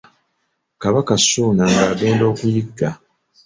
Kabaka 0.81 1.13
Ssuuna 1.21 1.63
ng’agenda 1.73 2.23
okuyigga. 2.31 2.89